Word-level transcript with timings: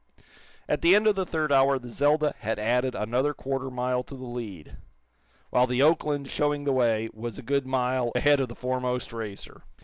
At 0.67 0.81
the 0.81 0.95
end 0.95 1.05
of 1.05 1.13
the 1.13 1.27
third 1.27 1.51
hour 1.53 1.77
the 1.77 1.91
"Zelda" 1.91 2.33
had 2.39 2.57
added 2.57 2.95
another 2.95 3.35
quarter 3.35 3.69
mile 3.69 4.01
to 4.05 4.15
the 4.15 4.25
lead, 4.25 4.77
while 5.51 5.67
the 5.67 5.83
"Oakland" 5.83 6.27
showing 6.27 6.63
the 6.63 6.73
way, 6.73 7.09
was 7.13 7.37
a 7.37 7.43
good 7.43 7.67
mile 7.67 8.11
ahead 8.15 8.39
of 8.39 8.47
the 8.49 8.55
foremost 8.55 9.13
racer. 9.13 9.61